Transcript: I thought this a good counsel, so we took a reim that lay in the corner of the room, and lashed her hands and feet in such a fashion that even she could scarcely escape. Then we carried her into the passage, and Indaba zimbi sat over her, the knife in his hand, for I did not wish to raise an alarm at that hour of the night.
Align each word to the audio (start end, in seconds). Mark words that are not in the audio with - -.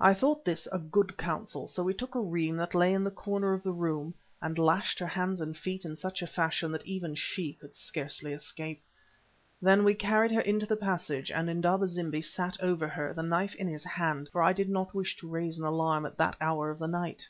I 0.00 0.14
thought 0.14 0.44
this 0.44 0.66
a 0.72 0.80
good 0.80 1.16
counsel, 1.16 1.68
so 1.68 1.84
we 1.84 1.94
took 1.94 2.16
a 2.16 2.20
reim 2.20 2.56
that 2.56 2.74
lay 2.74 2.92
in 2.92 3.04
the 3.04 3.10
corner 3.12 3.52
of 3.52 3.62
the 3.62 3.70
room, 3.72 4.12
and 4.42 4.58
lashed 4.58 4.98
her 4.98 5.06
hands 5.06 5.40
and 5.40 5.56
feet 5.56 5.84
in 5.84 5.94
such 5.94 6.22
a 6.22 6.26
fashion 6.26 6.72
that 6.72 6.84
even 6.84 7.14
she 7.14 7.52
could 7.52 7.76
scarcely 7.76 8.32
escape. 8.32 8.82
Then 9.62 9.84
we 9.84 9.94
carried 9.94 10.32
her 10.32 10.40
into 10.40 10.66
the 10.66 10.74
passage, 10.74 11.30
and 11.30 11.48
Indaba 11.48 11.86
zimbi 11.86 12.20
sat 12.20 12.60
over 12.60 12.88
her, 12.88 13.14
the 13.14 13.22
knife 13.22 13.54
in 13.54 13.68
his 13.68 13.84
hand, 13.84 14.28
for 14.32 14.42
I 14.42 14.52
did 14.52 14.68
not 14.68 14.92
wish 14.92 15.16
to 15.18 15.28
raise 15.28 15.56
an 15.56 15.64
alarm 15.64 16.04
at 16.04 16.16
that 16.18 16.34
hour 16.40 16.70
of 16.72 16.80
the 16.80 16.88
night. 16.88 17.28